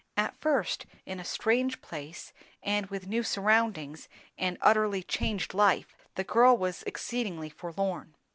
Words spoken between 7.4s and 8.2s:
forlorn.